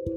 [0.00, 0.16] Hai,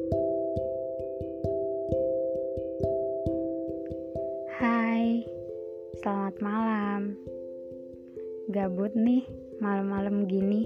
[6.00, 7.20] selamat malam.
[8.48, 9.28] Gabut nih
[9.60, 10.64] malam-malam gini.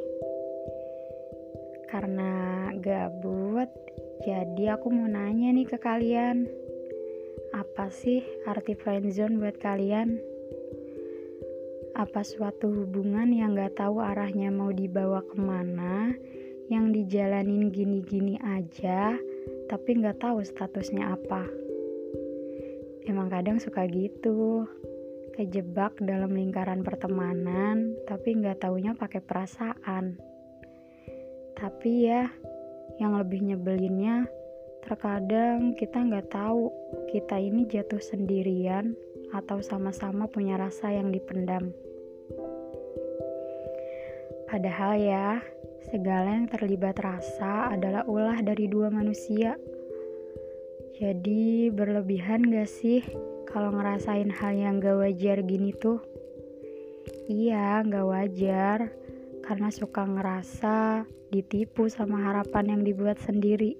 [1.90, 3.74] Karena gabut,
[4.22, 6.46] jadi aku mau nanya nih ke kalian.
[7.58, 10.22] Apa sih arti friendzone buat kalian?
[11.98, 16.14] Apa suatu hubungan yang gak tahu arahnya mau dibawa ke mana,
[16.68, 19.16] yang dijalanin gini-gini aja,
[19.72, 21.48] tapi gak tahu statusnya apa?
[23.08, 24.68] Emang kadang suka gitu,
[25.38, 30.20] kejebak dalam lingkaran pertemanan, tapi nggak taunya pakai perasaan.
[31.56, 32.28] Tapi ya,
[33.00, 34.28] yang lebih nyebelinnya,
[34.84, 36.68] terkadang kita nggak tahu
[37.14, 38.98] kita ini jatuh sendirian
[39.32, 41.72] atau sama-sama punya rasa yang dipendam.
[44.52, 45.40] Padahal ya,
[45.86, 49.54] segala yang terlibat rasa adalah ulah dari dua manusia
[50.98, 53.06] jadi berlebihan gak sih
[53.46, 56.02] kalau ngerasain hal yang gak wajar gini tuh?
[57.30, 58.90] Iya, gak wajar
[59.46, 63.78] karena suka ngerasa ditipu sama harapan yang dibuat sendiri.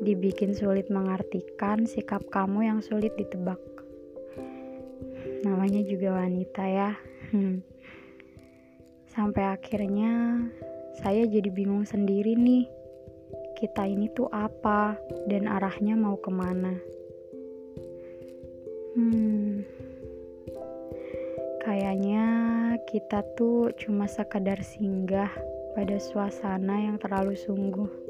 [0.00, 3.60] Dibikin sulit mengartikan sikap kamu yang sulit ditebak.
[5.44, 6.90] Namanya juga wanita ya.
[9.12, 10.48] Sampai akhirnya
[10.96, 12.64] saya jadi bingung sendiri nih
[13.56, 16.76] kita ini tuh apa dan arahnya mau ke mana.
[18.96, 19.64] Hmm,
[21.64, 22.24] kayaknya
[22.88, 25.32] kita tuh cuma sekadar singgah
[25.72, 28.05] pada suasana yang terlalu sungguh.